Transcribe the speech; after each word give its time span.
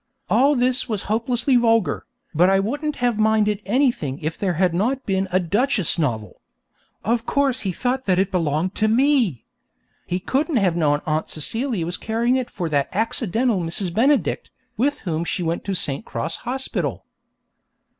All 0.31 0.55
this 0.55 0.89
was 0.89 1.03
hopelessly 1.03 1.57
vulgar, 1.57 2.07
but 2.33 2.49
I 2.49 2.59
wouldn't 2.59 2.95
have 2.95 3.19
minded 3.19 3.61
anything 3.67 4.17
if 4.17 4.35
there 4.35 4.53
had 4.53 4.73
not 4.73 5.05
been 5.05 5.27
a 5.31 5.39
Duchess 5.39 5.99
novel. 5.99 6.41
Of 7.03 7.27
course 7.27 7.59
he 7.59 7.71
thought 7.71 8.05
that 8.05 8.17
it 8.17 8.31
belonged 8.31 8.73
to 8.77 8.87
me. 8.87 9.45
He 10.07 10.17
couldn't 10.19 10.55
have 10.57 10.75
known 10.75 11.01
Aunt 11.05 11.29
Celia 11.29 11.85
was 11.85 11.97
carrying 11.97 12.35
it 12.35 12.49
for 12.49 12.67
that 12.69 12.89
accidental 12.91 13.59
Mrs. 13.61 13.93
Benedict, 13.93 14.49
with 14.75 15.01
whom 15.01 15.23
she 15.23 15.43
went 15.43 15.63
to 15.65 15.75
St. 15.75 16.03
Cross 16.03 16.37
Hospital. 16.37 17.05